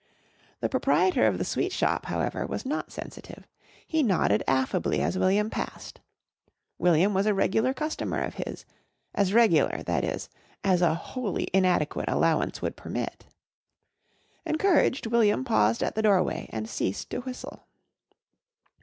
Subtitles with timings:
[0.61, 3.45] The proprietor of the sweet shop, however, was not sensitive.
[3.85, 5.99] He nodded affably as William passed.
[6.79, 8.65] William was a regular customer of his
[9.13, 10.27] as regular, that is,
[10.63, 13.27] as a wholly inadequate allowance would permit.
[14.43, 17.67] Encouraged William paused at the doorway and ceased to whistle.